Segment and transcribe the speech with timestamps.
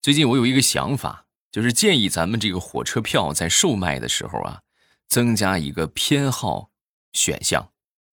[0.00, 4.60] 最近我有一个想法，就是建议咱们这个火车票在售卖的时候啊，
[5.08, 6.70] 增加一个偏好
[7.12, 7.72] 选项。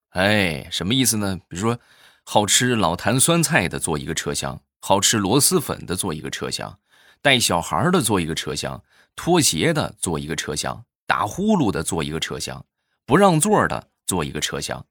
[0.10, 1.40] 哎，什么意思呢？
[1.48, 1.80] 比如说，
[2.24, 6.80] 好吃老坛酸菜的坐一个车厢，好吃螺蛳粉的坐一个车厢，
[7.22, 8.84] 带小孩的坐一个车厢，
[9.16, 12.66] 拖鞋的坐一个车厢，打呼噜的坐一个车厢，
[13.06, 14.84] 不让座的坐一个车厢。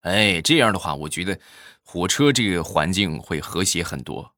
[0.00, 1.38] 哎，这样的话，我觉得
[1.82, 4.34] 火车这个环境会和谐很多。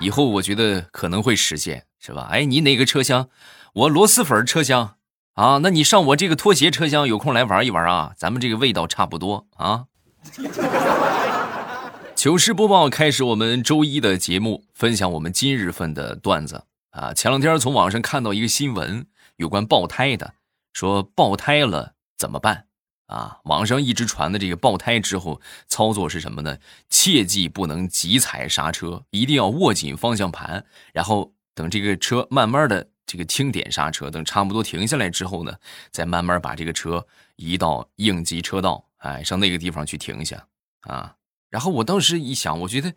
[0.00, 2.28] 以后我觉得可能会实现，是吧？
[2.30, 3.28] 哎，你哪个车厢？
[3.74, 4.96] 我螺蛳粉车厢
[5.34, 9.84] 啊，那你上我这个拖鞋车厢，有空来玩一玩啊，咱们这个味道差不多啊。
[12.16, 17.14] 糗事播报开始，我们周一的节目，分享我们今日份的段子啊。
[17.14, 19.06] 前两天从网上看到一个新闻，
[19.36, 20.34] 有关爆胎的，
[20.72, 22.64] 说爆胎了怎么办？
[23.10, 26.56] 啊，网上一直传的这个爆胎之后操作是什么呢？
[26.88, 35.52] 切记不能急踩刹车，一定要握紧方向盘，然后等这个车慢慢的这个轻点刹车，等差不多停下来之后呢，
[35.90, 40.46] 再慢慢把这个车移到应急车道，哎，上那个地方去停下
[40.82, 41.16] 啊。
[41.48, 42.94] 然后我当时一想，我觉得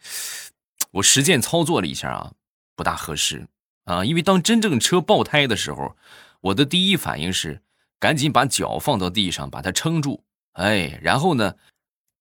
[0.91, 2.33] 我实践操作了一下啊，
[2.75, 3.47] 不大合适
[3.85, 5.97] 啊，因为当真正车爆胎的时候，
[6.41, 7.61] 我的第一反应是。
[8.03, 11.55] 赶紧把脚放到地上，把它撑住，哎，然后呢，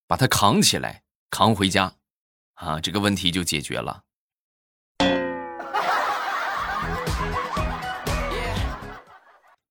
[0.07, 1.93] 把它扛起来，扛回家，
[2.55, 4.05] 啊，这个问题就解决了。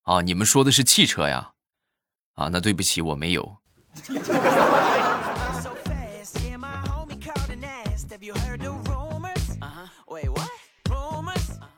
[0.03, 1.53] 啊，你们说的是汽车呀？
[2.33, 3.59] 啊，那对不起，我没有。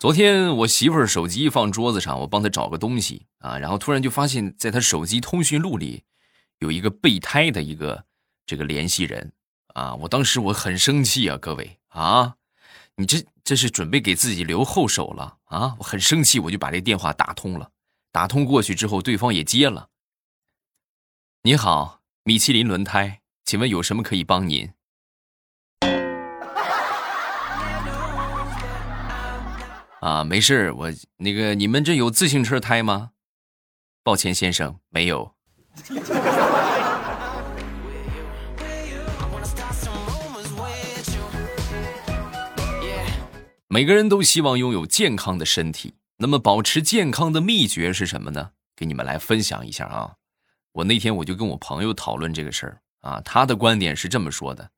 [0.04, 6.04] 昨天我媳妇儿手机放桌子上，我帮她找个东西啊，然后突然就发现，在她手机通讯录里
[6.60, 8.04] 有一个备胎的一个
[8.46, 9.32] 这个联系人
[9.68, 12.36] 啊，我当时我很生气啊，各位啊，
[12.98, 17.72] 你这这是准备给自己留后手了啊，我很生气，我就把这电话打通了，
[18.12, 19.88] 打通过去之后，对方也接了。
[21.44, 24.70] 你好，米其林轮胎，请问有什么可以帮您？
[30.04, 33.12] 啊，没事我那个你们这有自行车胎吗？
[34.04, 35.34] 抱歉，先生，没有。
[43.70, 48.52] 每个人都希望拥有健康的身体，那么保持健康的秘诀是什么呢？
[48.76, 50.16] 给你们来分享一下啊。
[50.74, 54.70] 我那天我就跟我朋友讨论这个事儿啊，他的观点是这么说的。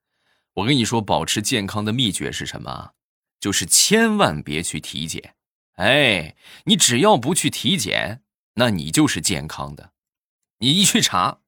[0.54, 2.92] 我跟你说，保持健康的秘诀是什么？
[3.46, 5.36] 就是千万别去体检，
[5.76, 6.34] 哎，
[6.64, 8.22] 你只要不去体检，
[8.54, 9.92] 那你就是健康的。
[10.58, 11.38] 你一去查，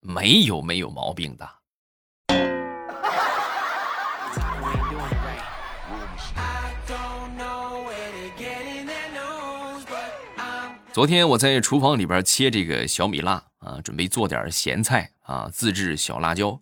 [0.00, 1.46] 没有没有毛病的。
[10.94, 16.58] 昨天我在厨房里边切这个小米辣啊，准备做点咸菜啊，自制小辣椒。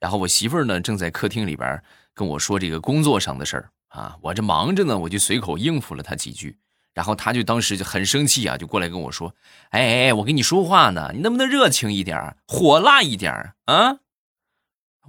[0.00, 1.80] 然后我媳妇儿呢，正在客厅里边
[2.12, 3.70] 跟我说这个工作上的事儿。
[3.92, 6.58] 啊，我这忙着呢，我就随口应付了他几句，
[6.94, 9.34] 然后他就当时就很生气啊，就过来跟我说
[9.70, 13.98] ：“哎哎哎，我跟你说话呢，你能不能热情一点，火辣一点啊？”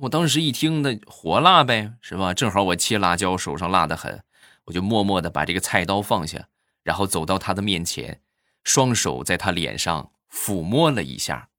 [0.01, 2.33] 我当时一听，那火辣呗，是吧？
[2.33, 4.23] 正好我切辣椒，手上辣得很，
[4.65, 6.47] 我就默默的把这个菜刀放下，
[6.83, 8.21] 然后走到他的面前，
[8.63, 11.49] 双手在他脸上抚摸了一下，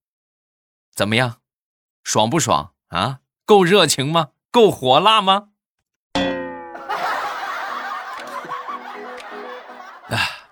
[0.92, 1.36] 怎么样，
[2.02, 3.20] 爽不爽啊？
[3.46, 4.30] 够热情吗？
[4.50, 5.50] 够火辣吗？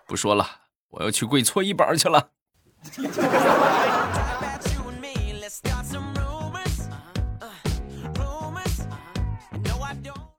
[0.07, 0.47] 不说了，
[0.91, 2.31] 我要去跪搓衣板去了。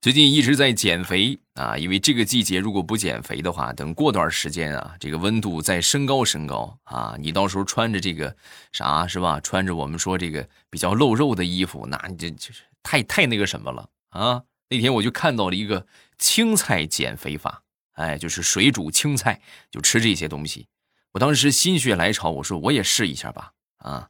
[0.02, 8.36] 最近一直在减肥啊，因为这个季节如果不减肥的话，等过段时间啊，这个温度再升高升高啊，你到时候穿着这个
[8.74, 9.40] 啥是吧？
[9.40, 14.44] 穿着我们说这个比较露肉的衣服，那你这就是太太那个什么了啊！
[14.68, 15.88] 那天我就看到了一个
[16.18, 17.63] 青菜减肥法。
[17.94, 19.42] 哎，就是水煮青菜，
[19.72, 20.68] 就吃这些东西。
[21.12, 23.54] 我当时心血来潮，我说我也试一下吧。
[23.78, 24.10] 啊，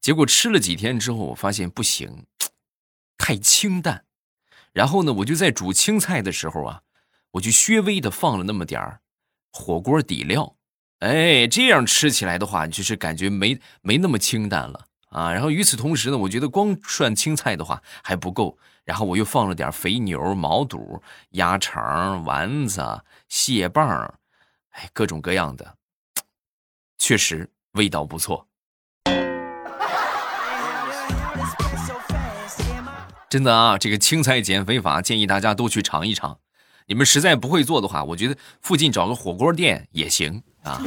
[0.00, 2.26] 结果吃了几天之后，我发现不行，
[3.18, 4.04] 太清淡。
[4.72, 6.82] 然后呢，我就在煮青菜的时候啊，
[7.32, 9.00] 我就略微的放了那么点儿
[9.52, 10.56] 火锅底料。
[11.00, 15.32] 哎，这样吃起来的话，就是感觉没没那么清淡了啊。
[15.32, 18.58] 然后与此同时呢，我觉得光涮青菜的话还不够。
[18.86, 24.14] 然后我又放了点肥牛、毛肚、鸭肠、丸子、蟹棒，
[24.70, 25.74] 哎，各种各样的，
[26.96, 28.46] 确实味道不错。
[33.28, 36.38] 真的啊，这个青菜减肥法建议大家都去尝一尝。
[36.86, 40.80] 你们实在不会做的话，我觉得附近找个火锅店也行啊。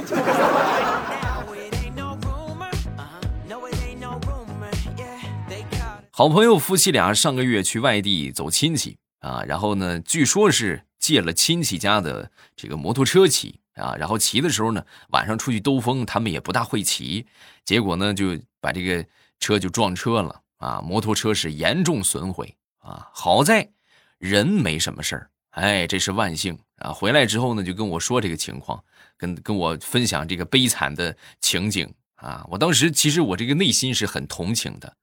[6.19, 17.25] 好朋友夫妻俩上个月去外地走亲戚啊，然后呢，据说是借了亲戚家的这个摩托车骑啊，然后骑的时候呢，晚上出去兜风，他们也不大会骑，
[17.63, 19.05] 结果呢，就把这个
[19.39, 23.69] 车就撞车了啊，摩托车是严重损毁啊，好在
[24.17, 26.91] 人没什么事儿，哎，这是万幸啊。
[26.91, 28.83] 回来之后呢，就跟我说这个情况，
[29.15, 34.97] 跟跟我分享这个悲惨的情景啊，我当时其实我这个内心是很同情的。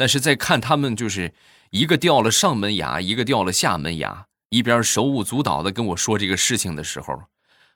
[0.00, 1.34] 但是在看他们就是
[1.68, 7.24] 一个掉了上门牙，一个掉了下门牙，一边手舞足蹈的跟我说这个事情的时候，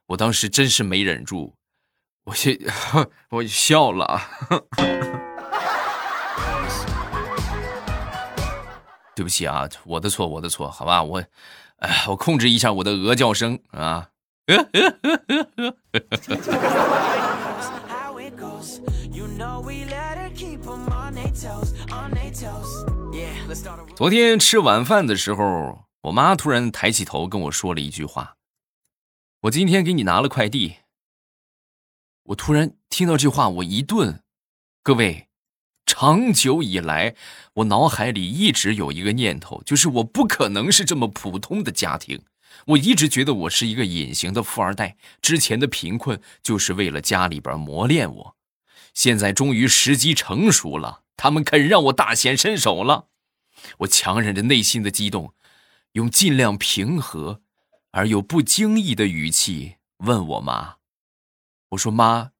[0.06, 1.53] 我当时真是没忍住，
[2.25, 2.53] 我就
[3.29, 4.23] 我笑了。
[9.15, 11.23] 对不起啊，我的错，我的错，好吧，我，
[11.81, 14.09] 哎，我控制一下我的鹅叫声啊。
[23.94, 28.37] 昨天吃晚饭的时候，我妈突然抬起头跟我说了一句话
[29.43, 30.76] ：“我今天给你拿了快递。”
[32.25, 34.23] 我突然听到这话，我一顿。
[34.82, 35.29] 各位，
[35.87, 37.14] 长久以来，
[37.55, 42.25] 我脑海里一直有一个念头，就是我不可能是这么普通的家庭。
[42.67, 48.37] 我一直觉得我是一个隐形的富二代，之前的贫困就是为了家里边磨练我。
[48.93, 53.09] 现在终于时机成熟了，他们肯让我大显身手了。
[53.79, 55.35] 我强忍着内心的激动，
[55.93, 57.43] 用尽量平和
[57.93, 60.77] 而又不经意的语气问我妈
[61.71, 62.33] ：“我说妈，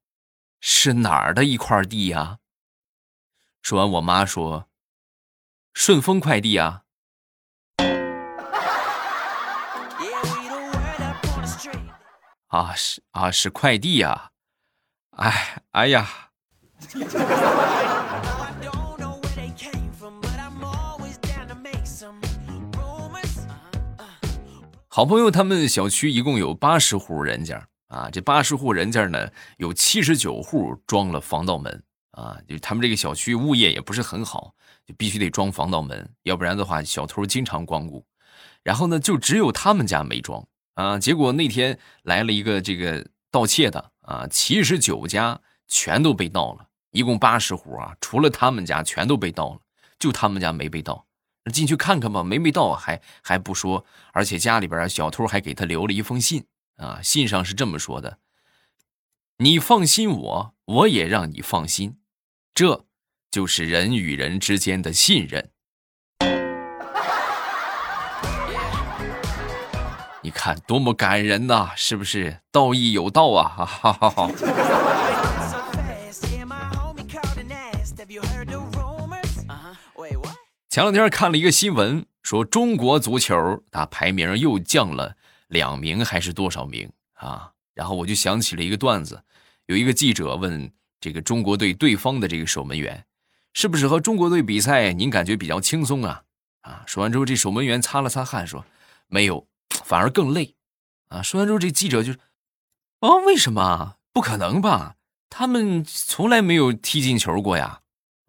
[0.59, 2.39] 是哪儿的一块地呀？”
[3.63, 4.69] 说完，我妈说
[5.73, 6.83] ：“顺丰快递啊。”
[12.47, 14.31] 啊，是啊，是快递呀。
[15.11, 16.29] 哎，哎呀。
[24.95, 34.55] 好朋友他们小区一共有八十户人家啊，这八十户人家呢，有七十九户装了防盗门啊，就他们这个小区物业也不是很好，
[34.85, 38.05] 就必须得装防盗门，要不然的话小偷经常光顾。
[38.63, 45.37] 然后呢，就只有他们家没装啊，结果那天来了一个这个盗窃的啊，七十九家
[45.67, 46.65] 全都被盗了。
[46.91, 49.59] 一共八十户啊，除了他们家全都被盗了，
[49.99, 51.05] 就他们家没被盗。
[51.51, 56.45] 进去看看吧，没没到还还不说，而且家里边小偷还给他留了一封信
[56.77, 58.17] 啊，信上是这么说的
[59.37, 61.97] ：“你放心我，我也让你放心，
[62.53, 62.85] 这
[63.29, 65.51] 就是人与人之间的信任。”
[70.21, 72.41] 你看多么感人呐，是不是？
[72.51, 73.47] 道义有道啊！
[73.47, 75.04] 哈哈哈哈。
[80.75, 85.15] 前两天看了一个新闻，说中国足球啊排名又降了
[85.47, 87.49] 两名还是多少名啊？
[87.73, 89.23] 然后我就想起了一个段子，
[89.67, 90.69] 有一个记者问
[90.99, 93.05] 这个中国队对方的这个守门员，
[93.53, 96.23] 是不是和中国队比赛您感觉比较轻松啊？
[96.59, 98.65] 啊，说完之后这守门员擦了擦汗说，
[99.07, 99.47] 没有，
[99.85, 100.55] 反而更累。
[101.07, 102.11] 啊，说完之后这记者就，
[102.99, 103.95] 哦，为什么？
[104.11, 104.97] 不可能吧？
[105.29, 107.79] 他们从来没有踢进球过呀。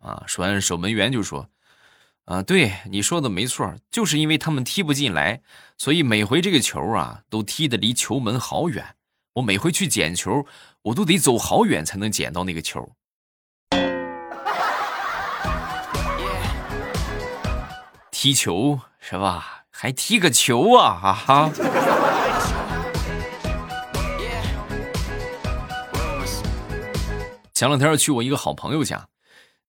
[0.01, 1.51] 啊，说完守门员就说。
[2.27, 5.41] 啊，对你说的没错，就是因为他们踢不进来，
[5.79, 8.97] 所以每回这个球啊都踢得离球门好远。
[9.35, 10.45] 我每回去捡球，
[10.83, 12.91] 我都得走好远才能捡到那个球。
[18.11, 19.63] 踢球是吧？
[19.71, 20.99] 还踢个球啊！
[21.01, 21.51] 哈哈。
[27.55, 29.07] 前两天去我一个好朋友家。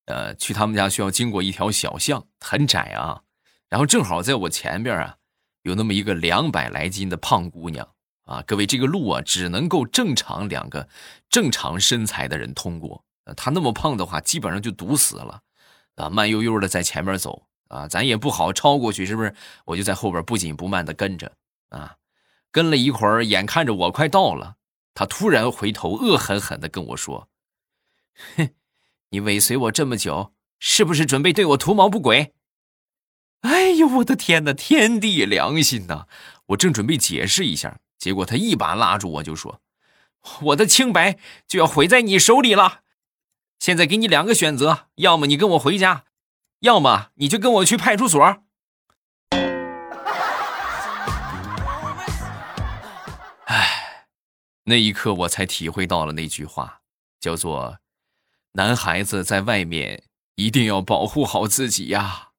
[0.08, 3.22] 呃，去他们家需要经过一条小巷，很窄啊。
[3.70, 5.18] 然后正好在我前边啊，
[5.64, 7.86] 有那么一个两百来斤的胖姑娘
[8.24, 8.42] 啊。
[8.48, 10.88] 各位，这个路啊，只能够正常两个
[11.30, 13.04] 正常身材的人通过。
[13.36, 15.42] 她那么胖的话，基本上就堵死了
[15.96, 16.10] 啊。
[16.10, 19.36] 慢悠悠的在前面走啊，咱也不好超过去，是不是？
[19.66, 21.34] 我就在后边不紧不慢的跟着
[21.68, 21.98] 啊。
[22.50, 24.56] 跟了一会儿，眼看着我快到了，
[24.94, 27.28] 她突然回头，恶狠狠的跟我说
[28.38, 28.50] ：“哼。”
[29.10, 32.34] 你尾随我这么久，是不是准备对我图谋不轨？”
[33.42, 36.08] 哎呦，我的天哪，天地良心呐！
[36.48, 39.62] 我正准备解释一下，结果他一把拉住我，就说
[40.42, 42.82] ：“我的清白就要毁在你手里了。
[43.60, 46.06] 现在给你两个选择，要么你跟我回家，
[46.62, 48.20] 要么你就跟我去派出所。”
[54.66, 56.82] 那一刻，我才体会到了那句话，
[57.22, 57.78] 叫做
[58.58, 60.02] 男孩子在外面
[60.34, 62.30] 一定要保护好自己呀”。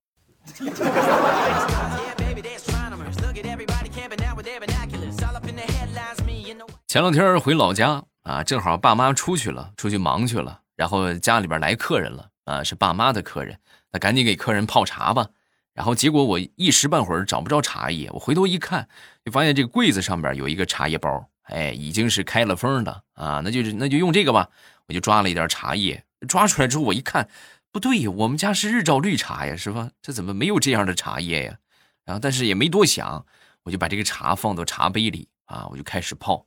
[6.88, 13.56] 前两天回老家啊，正好爸妈出去了，出去忙去了，然后家里边来客人了啊，是爸妈的客人，
[13.92, 15.28] 那赶紧给客人泡茶吧。
[15.72, 18.88] 然后结果我一时半会儿找不着茶叶，我回头一看，
[19.24, 24.48] 就发现这个柜子上边有一个茶叶包，哎，已经是开了封的啊，那就是那就用这个吧。
[24.88, 27.28] 我就抓了一点茶叶，抓出来之后我一看，
[27.70, 29.90] 不对，我们家是日照绿茶呀，是吧？
[30.02, 31.58] 这怎么没有这样的茶叶呀？
[32.04, 33.24] 然后但是也没多想，
[33.64, 36.46] 我就把这个茶放到茶杯里啊，我就开始泡。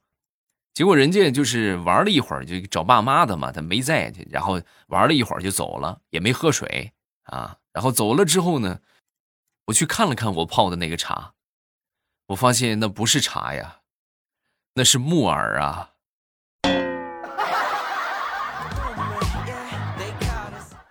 [0.74, 7.58] 结果人家就是玩了一会儿，就找爸妈的嘛，他没在，然后玩了一会儿就走了，也没喝水啊。
[7.74, 8.80] 然后走了之后呢，
[9.66, 11.34] 我去看了看我泡的那个茶，
[12.28, 13.82] 我发现那不是茶呀，
[14.74, 15.91] 那是木耳啊。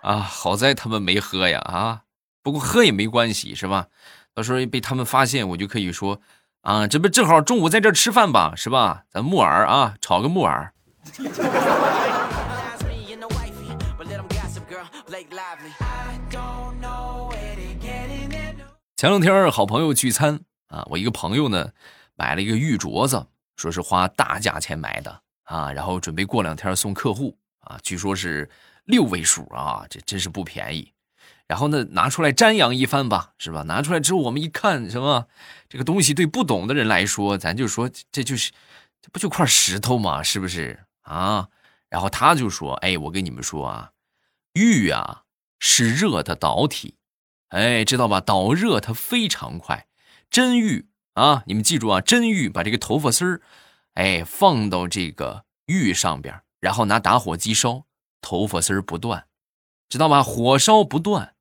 [0.03, 2.03] 啊，好在他们没喝呀啊，
[2.43, 3.89] 不过喝也没关系是吧？
[4.35, 6.21] 到时候被他们发现，我就可以说。
[6.63, 9.05] 啊，这不正好中午在这吃饭吧，是吧？
[9.09, 10.75] 咱木耳啊，炒个木耳。
[18.95, 20.39] 前两天好朋友聚餐
[20.69, 21.71] 啊，我一个朋友呢
[22.15, 23.27] 买了一个玉镯子，
[23.57, 28.47] 说是花大价钱买的啊，然后准备过两天送客户啊，据说是
[28.91, 30.93] 六位数啊，这真是不便宜。
[31.47, 33.63] 然后呢，拿出来瞻仰一番吧，是吧？
[33.63, 35.27] 拿出来之后，我们一看，什么
[35.69, 38.53] 这个东西对不懂的人来说，咱就说这就是，
[39.01, 40.23] 这不就块石头吗？
[40.23, 41.49] 是不是啊？
[41.89, 43.91] 然后他就说：“哎，我跟你们说啊，
[44.53, 45.23] 玉啊
[45.59, 46.95] 是热的导体，
[47.49, 48.21] 哎，知道吧？
[48.21, 49.89] 导热它非常快。
[50.31, 53.41] 真玉啊，你们记住啊，真玉把这个头发丝儿，
[53.95, 57.87] 哎，放到这个玉上边，然后拿打火机烧，
[58.21, 59.27] 头发丝儿不断，
[59.89, 60.23] 知道吗？
[60.23, 61.35] 火烧不断。”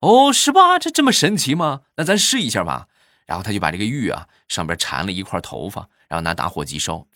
[0.00, 0.78] 哦，是吧？
[0.78, 1.82] 这这么神奇吗？
[1.96, 2.88] 那咱试一下吧。
[3.24, 7.08] 然后他就把这个玉啊上边缠了一块头发，然后拿打火机烧，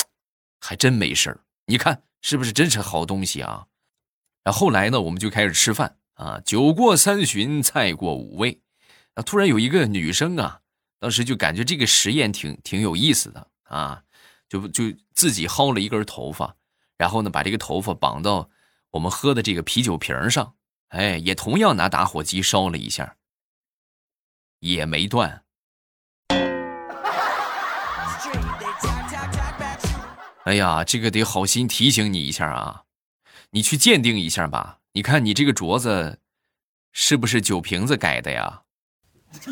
[0.60, 1.40] 还真没事儿。
[1.66, 3.66] 你看是不是真是好东西啊？
[4.42, 6.40] 然后后来呢，我们就开始吃饭啊。
[6.44, 8.60] 酒过三巡，菜过五味，
[9.14, 10.62] 啊，突然有一个女生啊，
[10.98, 14.02] 当时就感觉这个实验挺挺有意思的啊，
[14.48, 16.56] 就就自己薅了一根头发，
[16.96, 18.50] 然后呢把这个头发绑到
[18.90, 20.54] 我们喝的这个啤酒瓶上。
[20.88, 23.16] 哎，也同样拿打火机烧了一下，
[24.58, 25.44] 也没断。
[30.44, 32.82] 哎呀，这个得好心提醒你一下啊，
[33.50, 34.80] 你去鉴定一下吧。
[34.94, 36.18] 你看你这个镯子，
[36.90, 38.62] 是不是酒瓶子改的呀？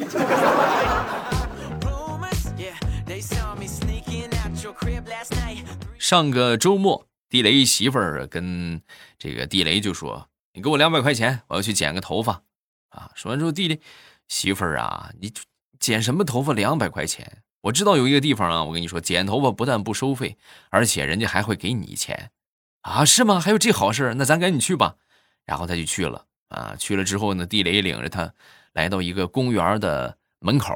[5.98, 8.80] 上个周末，地雷媳妇儿跟
[9.18, 10.28] 这个地雷就说。
[10.54, 12.42] 你给我两百块钱，我要去剪个头发，
[12.88, 13.12] 啊！
[13.14, 13.80] 说完之后，地雷
[14.26, 15.32] 媳妇儿啊，你
[15.78, 16.52] 剪什么头发？
[16.52, 17.44] 两百块钱？
[17.60, 20.36] 我知道有一个地方啊，我跟你说，剪头发不但不收费，
[20.70, 22.32] 而且人家还会给你钱，
[22.80, 23.38] 啊，是吗？
[23.38, 24.14] 还有这好事？
[24.14, 24.96] 那咱赶紧去吧。
[25.44, 28.32] 然后他就去了，啊，去了之后呢，地雷领着他
[28.72, 30.74] 来到一个公园的门口，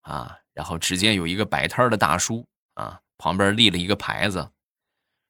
[0.00, 4.50] 啊，然后只见有一个摆摊的大叔，啊，旁边立了一个牌子，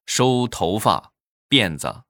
[0.07, 1.13] 收头发
[1.49, 2.03] 辫子。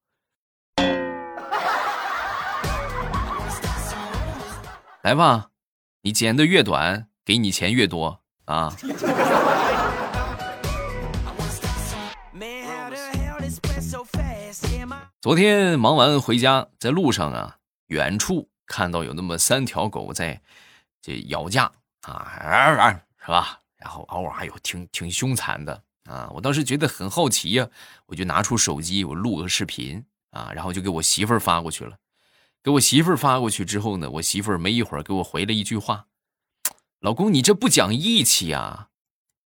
[5.02, 5.50] 来吧，
[6.02, 8.75] 你剪的越短，给你钱越多啊！
[15.20, 17.56] 昨天忙完回家，在路上啊，
[17.87, 20.40] 远处看到有那么三条狗在
[21.02, 21.70] 这咬架
[22.02, 23.61] 啊，是吧？
[23.76, 26.30] 然后偶尔还有，挺挺凶残的啊！
[26.35, 27.69] 我当时觉得很好奇呀，
[28.07, 31.97] 我就拿出手机，我录个视频啊，然后就给我媳妇儿发过去了。
[32.62, 36.07] 给我媳妇儿发过去之后呢，我媳妇儿没一会儿给我回了一句话
[37.00, 38.88] ：“老公，你这不讲义气啊！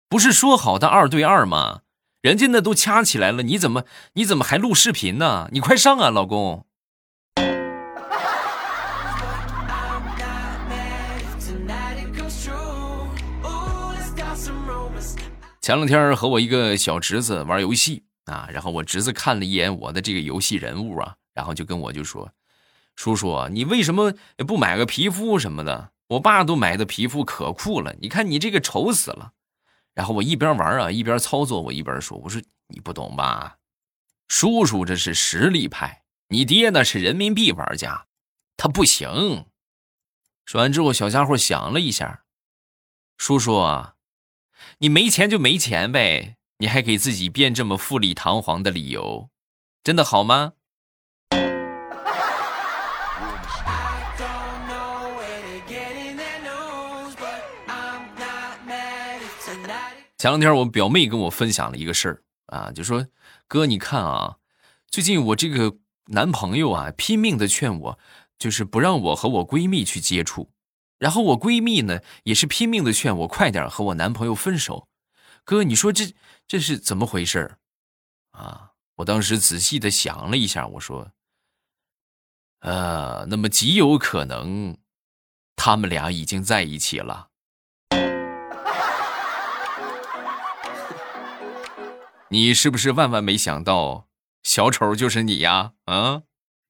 [0.10, 1.82] 不是说好的二对二吗？
[2.22, 5.50] 人家那都掐起来了，你怎么你怎么还录视频呢？
[5.52, 6.66] 你快上啊，老公！”
[15.64, 22.30] 前两天和我一个小侄子玩游戏啊，然后我侄子看了一眼我的这个游戏人物啊，然后就跟我就说。
[22.98, 24.14] 叔叔，你为什么
[24.46, 25.94] 不买个皮肤什么的？
[26.08, 29.32] 我爸都买的皮肤可酷了，你看你这个丑死了。
[29.94, 33.56] 然后我一边玩啊一边操作，我一边说：“我说你不懂吧？
[34.28, 38.08] 叔叔这是实力派，你爹那是人民币玩家，
[38.58, 39.46] 他不行。”
[40.46, 42.26] 说完之后，小家伙想了一下
[43.18, 43.93] ：“叔叔啊，
[44.80, 49.30] 你没钱就没钱呗，你还给自己编这么富丽堂皇的理由，
[49.84, 50.54] 真的好吗？
[60.18, 63.06] 前两天我表妹跟我分享了一个事儿啊，就说
[63.46, 64.38] 哥，你看啊，
[64.88, 68.00] 最近我这个男朋友啊，拼命的劝我，
[68.40, 70.53] 就是不让我和我闺蜜去接触，
[71.04, 74.88] 然后我闺蜜呢，也是拼命的劝我快点和我男朋友分手。
[75.44, 76.16] 哥，你说这
[76.48, 77.58] 这是怎么回事
[78.32, 78.72] 啊？
[78.96, 81.12] 我当时仔细的想了一下，我说，
[82.62, 84.78] 呃，那么极有可能，
[85.58, 87.28] 他们俩已经在一起了。
[92.30, 94.08] 你是不是万万没想到，
[94.42, 95.74] 小丑就是你呀？
[95.84, 96.22] 啊，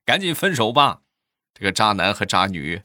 [0.04, 1.02] 赶紧分手吧，
[1.54, 2.82] 这个渣男和渣女。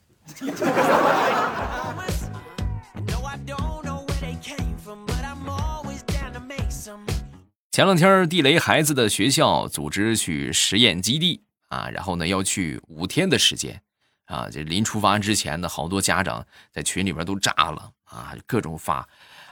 [7.78, 13.80] 前两天，地雷孩子的学校组织去实验基地啊，然后呢要去五天的时间
[14.25, 19.08] 啊，这临出发之前呢，好多家长在群里边都炸了啊，各种发。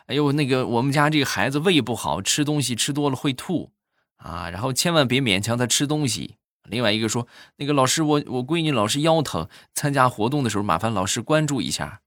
[0.07, 3.71] 哎呦，那个我们家这个孩子胃不好，吃东西吃多了会吐，
[4.17, 6.35] 啊，然后千万别勉强他吃东西。
[6.65, 7.29] 另外一个说，
[7.59, 12.01] 那个老师，我我闺女老是腰疼，参加活动的时候麻烦老师关注一下。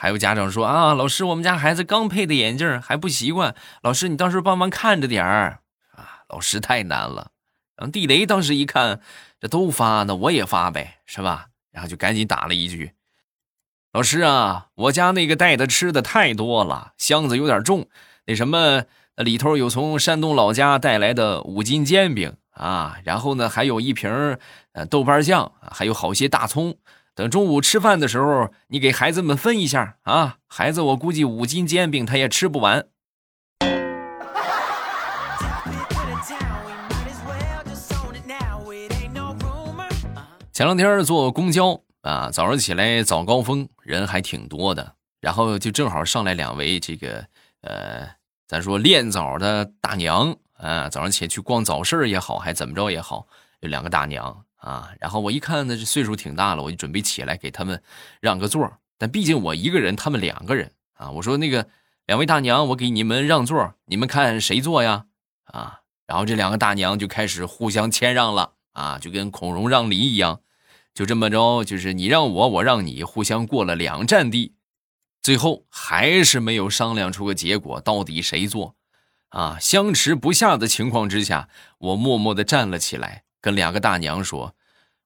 [0.00, 5.60] 还有家长说啊，老师，我们家孩子刚配的眼镜还不习惯，老师你到时候帮忙看着点儿
[5.92, 6.24] 啊。
[6.30, 7.32] 老师太难了。
[7.76, 9.02] 然后地雷当时一看，
[9.38, 11.48] 这都发，那我也发呗，是吧？
[11.70, 12.92] 然后就赶紧打了一句。
[13.92, 17.86] 老师啊，我家那个带的吃的太多了，箱子有点重。
[18.24, 18.84] 那什么，
[19.16, 24.38] 里头有从山东老家带来的五斤煎饼啊，然后呢还有一瓶
[24.72, 26.78] 呃豆瓣酱，还有好些大葱。
[27.20, 30.38] 等中午吃饭的时候，你给孩子们分一下啊。
[30.48, 32.86] 孩子，我估计五斤煎饼他也吃不完。
[40.50, 41.82] 前两天坐公交。
[42.00, 47.26] 啊，早上起来早高峰人还挺多的，然后就正好上来两位这个
[47.60, 48.08] 呃，
[48.48, 53.26] 咱说练早的大娘啊，早上起来去逛早市也好，还怎么着也好，
[53.60, 54.90] 有两个大娘啊。
[55.00, 57.82] 然后我一看呢，这岁数挺大了，我就准备起来给他们
[58.20, 61.68] 让个座但毕竟我一个人，他们两个人啊，我说那个
[62.06, 65.06] 两位大娘，我给你们让座，你们看谁坐呀？
[65.44, 70.40] 啊，然后这两个大娘就开始互相谦让了啊，就跟孔融让梨一样。
[70.92, 74.54] 就这么着，就是你让我，我让你，互相过了两站地，
[75.22, 78.74] 最后还是没有商量出个结果，到底谁坐？
[79.28, 84.54] 啊，相持不下的情况之下，我默默的站了起来，跟两个大娘说：“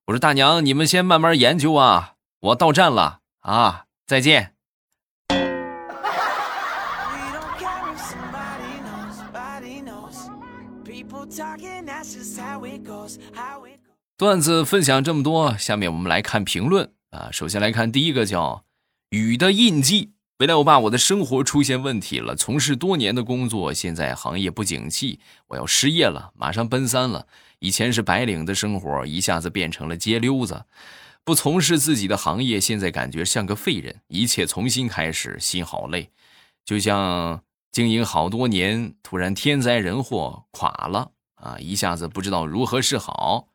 [0.06, 4.54] 我说大娘，你们先慢慢研究啊，我到站了啊，再见。”
[14.16, 17.28] 段子分享这么多，下面我们来看评论啊。
[17.32, 18.64] 首先来看第一个叫
[19.10, 20.13] “雨的印记”。
[20.38, 27.28] 未来欧巴，我的生活出现问题了，从事多年的工作，现在行业不景气，我要失业了，马上奔三了。
[27.60, 30.64] 以前是白领的生活，一下子变成了街溜子，
[31.22, 36.10] 不从事自己的行业，现在感觉像个废人，一切重新开始，心好累。
[36.64, 43.46] 就像经营好多年，突然天灾人祸垮了啊，一下子不知道如何是好。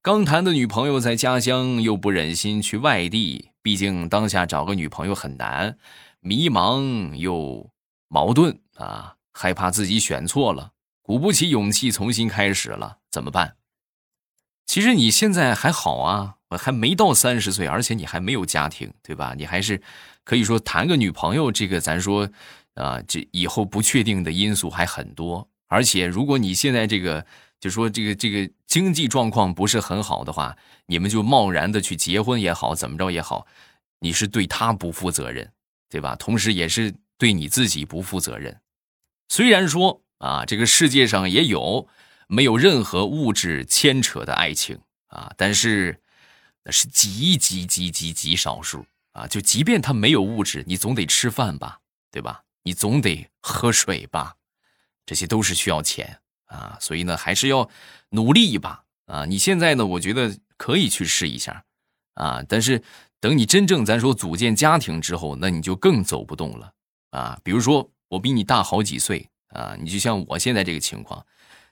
[0.00, 5.76] 刚谈的女朋友在家乡，又不忍心去外地，毕竟当下找个女朋友很难，
[6.22, 7.70] 迷茫又
[8.08, 13.56] 矛盾啊，害怕自己选错了，鼓不起勇气重新开始了，怎么办？
[14.64, 19.34] 其实你现在还好啊，我还没到三十岁，而且你还没有家庭，对吧？
[19.36, 19.82] 你还是
[20.24, 22.30] 可以说谈个女朋友，这个咱说
[22.74, 27.26] 啊，这以后不确定的因素还很多，而且如果你现在这个。
[27.62, 30.56] 就说这个这个经济状况不是很好的话，
[30.86, 33.46] 你们就贸然的去结婚也好，怎么着也好，
[34.00, 35.52] 你是对他不负责任，
[35.92, 36.16] 对吧？
[36.16, 38.62] 同时也是对你自己不负责任。
[39.28, 41.86] 虽然说啊，这个世界上也有
[42.28, 46.00] 没有任何物质牵扯的爱情啊，但是
[46.64, 49.26] 那是极极极极极少数啊。
[49.26, 52.42] 就即便他没有物质，你总得吃饭吧，对吧？
[52.62, 54.36] 你总得喝水吧，
[55.04, 56.18] 这些都是需要钱。
[56.46, 57.68] 啊，所以呢，还是要
[58.10, 59.24] 努力一把啊！
[59.24, 61.64] 你现在呢，我觉得可以去试一下，
[62.14, 62.82] 啊，但是
[63.22, 66.72] 等你真正咱说组建家庭之后，那你就更走不动了
[67.12, 67.38] 啊！
[67.44, 71.24] 比如说我比你大好几岁啊，你就像我现在这个情况，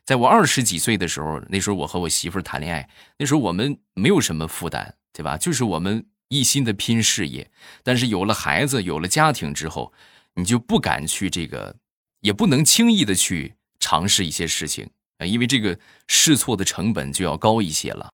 [0.07, 5.37] 在我二十几岁的时候，那时候我和我媳妇谈恋爱，那时候我们没有什么负担，对吧？
[5.37, 7.51] 就是我们一心的拼事业。
[7.83, 9.93] 但是有了孩子，有了家庭之后，
[10.37, 11.75] 你就不敢去这个，
[12.21, 13.57] 也不能轻易的去。
[13.83, 18.11] 尝试一些事情啊，因为这个试错的成本就要高一些了。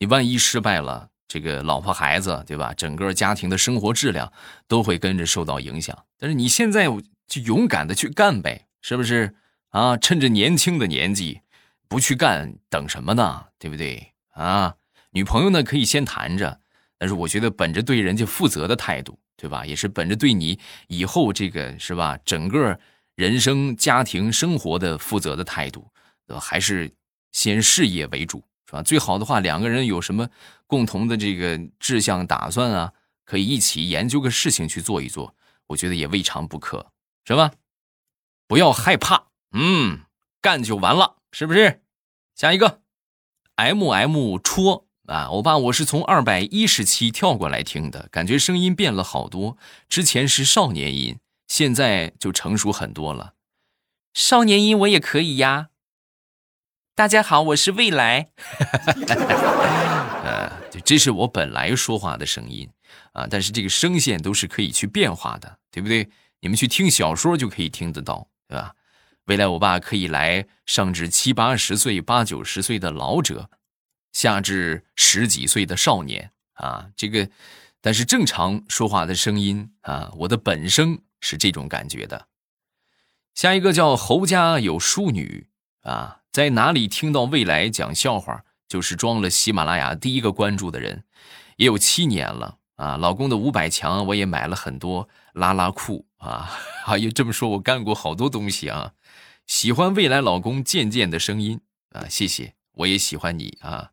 [0.00, 2.72] 你万一失败了，这个老婆孩子对吧？
[2.74, 4.32] 整个家庭的生活质量
[4.68, 6.04] 都会跟着受到影响。
[6.18, 6.86] 但是你现在
[7.26, 9.34] 就勇敢的去干呗，是不是
[9.70, 9.96] 啊？
[9.96, 11.40] 趁着年轻的年纪，
[11.88, 13.46] 不去干等什么呢？
[13.58, 14.76] 对不对啊？
[15.10, 16.60] 女朋友呢可以先谈着，
[16.98, 19.66] 但是我觉得本着对人家负责的态度，对吧？
[19.66, 20.58] 也是本着对你
[20.88, 22.78] 以后这个是吧，整个
[23.14, 25.90] 人生、家庭生活的负责的态度，
[26.40, 26.92] 还是
[27.32, 28.82] 先事业为主，是吧？
[28.82, 30.28] 最好的话，两个人有什么
[30.66, 32.92] 共同的这个志向打算啊，
[33.24, 35.34] 可以一起研究个事情去做一做，
[35.68, 36.92] 我觉得也未尝不可。
[37.28, 37.50] 是吧？
[38.46, 40.02] 不要害怕，嗯，
[40.40, 41.82] 干就完了，是不是？
[42.36, 42.80] 下一个
[43.56, 53.34] ，M M 戳啊，欧巴，我是从二百一十期跳过来听的，感觉声音变了好多，之前是少年音，现在就成熟很多了。
[54.14, 55.70] 少年音我也可以呀。
[56.96, 58.30] 大家好，我是未来。
[60.24, 60.50] 呃，
[60.82, 62.70] 这是我本来说话的声音
[63.12, 66.08] 啊，但是这个声线都是可以去变化的，对不对？
[66.40, 68.74] 你们去听小说就可以听得到，对吧？
[69.26, 73.50] 未来我爸可以来上至七八十岁、八九十岁的老者，
[74.14, 76.88] 下至十几岁的少年啊。
[76.96, 77.28] 这个，
[77.82, 82.28] 但是正常说话的声音啊，我的本声是这种感觉的。
[83.34, 85.46] 下一个叫侯家有淑女
[85.82, 91.02] 啊，在哪里听到未来讲笑话，就是装了喜马拉雅第一个关注的人，
[91.56, 92.98] 也有七年了啊。
[92.98, 96.04] 老公的五百强我也买了很多拉拉裤。
[96.18, 96.50] 啊，
[96.84, 98.92] 啊，要这么说，我干过好多东西啊。
[99.46, 103.92] 喜欢未来老公渐渐的声音啊，谢谢，我也喜欢你啊。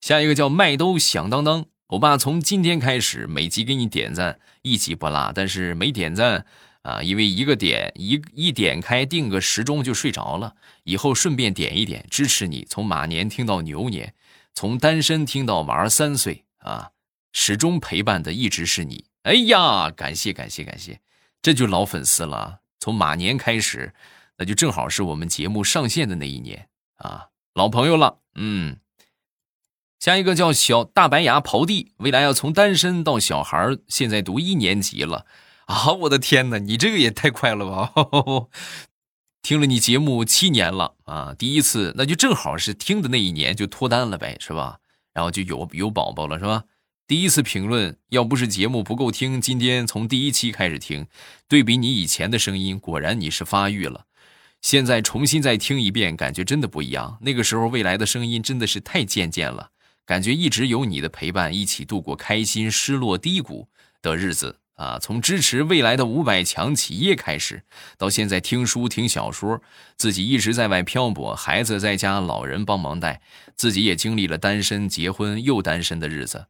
[0.00, 5.30] 下一个叫麦兜响当当，我爸从今天开始每集给你点赞，一集不落。
[5.32, 6.44] 但是没点赞
[6.88, 10.54] 啊，因为一个点一一点开定个时钟就睡着了。
[10.84, 14.14] 以后顺便点一点，支持你从马年听到牛年，
[14.54, 16.92] 从单身听到娃儿三岁啊，
[17.32, 19.04] 始终陪伴的一直是你。
[19.24, 21.00] 哎呀，感谢感谢感谢。
[21.42, 23.92] 这就老粉丝了，从马年开始，
[24.38, 28.20] 那就正好是我们节目上线的那一年啊，老朋友了。
[28.34, 28.78] 嗯，
[29.98, 35.26] 下一个叫小大白牙刨地，未来要从单身到小孩，现在读一年级了
[35.68, 35.92] 啊！
[35.92, 37.92] 我的天哪，你这个也太快了吧！
[39.42, 44.78] 听了你节目七年了啊，第一次那就正好是听的那一年就脱单了呗，是吧？
[45.12, 46.64] 然后就有有宝宝了，是吧？
[47.06, 51.06] 第一次评论，要不是节目不够听，今天从第一期开始听，
[51.46, 54.06] 对比你以前的声音，果然你是发育了。
[54.60, 57.18] 现在重新再听一遍，感觉真的不一样。
[57.22, 59.70] 那个时候未来的声音真的是太渐渐了，
[60.04, 63.68] 感觉一直有你的陪伴，一起度过开心、失落、低谷
[64.02, 64.96] 的日子啊！
[65.00, 67.64] 从支持未来的五百强企业开始，
[67.98, 69.60] 到现在听书听小说，
[69.96, 73.20] 自己一直在外漂泊，孩子在家，老人帮忙带，
[73.56, 76.46] 自己也经历了单身、结婚又单身的日子。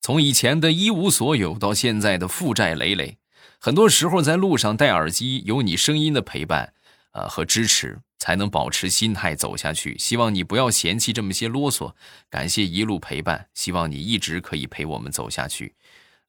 [0.00, 3.18] 从以前的一无所有到现在的负债累累，
[3.58, 6.72] 很多时候在路上戴耳机，有你声音的陪伴，
[7.10, 9.98] 啊和支持，才能保持心态走下去。
[9.98, 11.92] 希望你不要嫌弃这么些啰嗦，
[12.30, 15.74] 感谢一路陪伴，希望你一直可以陪我们走下去，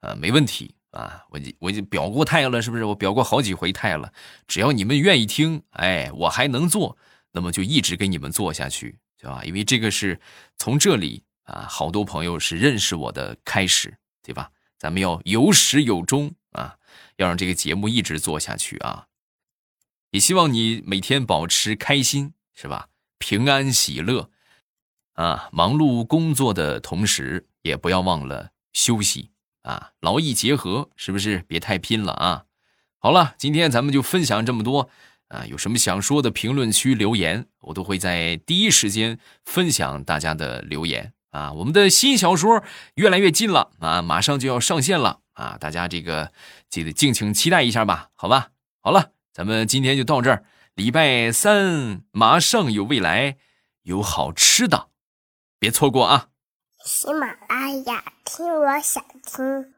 [0.01, 2.86] 呃，没问题啊，我我已经表过态了，是不是？
[2.86, 4.13] 我表过好几回态了，
[4.47, 6.97] 只要你们愿意听，哎，我还能做，
[7.34, 9.43] 那么就一直给你们做下去，对吧？
[9.43, 10.19] 因为这个是
[10.58, 11.23] 从这里。
[11.45, 14.49] 啊，好多朋友是认识我的开始，对吧？
[14.79, 16.77] 咱们要有始有终啊，
[17.17, 19.08] 要让这个节目一直做下去啊。
[20.12, 22.88] 也希望你每天保持开心，是吧？
[23.17, 24.29] 平安喜乐
[25.15, 29.32] 啊，忙碌工作的同时，也不要忘了休息
[29.63, 31.43] 啊，劳逸结合，是不是？
[31.47, 32.43] 别太拼了啊。
[32.99, 34.89] 好了，今天咱们就分享这么多
[35.28, 41.13] 啊，有什么想说的，评论区留言，我都会在第一时间分享大家的留言。
[41.32, 45.58] 啊，我们的新小说越来越近了啊，马上就要上线了啊！
[45.60, 46.32] 大家这个
[46.69, 48.52] 记得敬请期待一下吧，好吧？
[48.82, 50.45] 好了，咱们今天就到这儿，
[50.76, 53.38] 礼拜三马上有未来，
[53.82, 54.89] 有好吃的，
[55.58, 56.28] 别错过啊！
[56.84, 59.72] 喜马拉雅听，我想听。